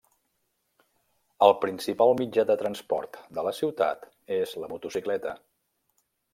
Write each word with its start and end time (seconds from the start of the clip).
El 1.47 1.53
principal 1.65 2.15
mitjà 2.23 2.47
de 2.53 2.57
transport 2.63 3.21
de 3.39 3.45
la 3.51 3.55
ciutat 3.61 4.11
és 4.41 4.59
la 4.65 4.75
motocicleta. 4.75 5.39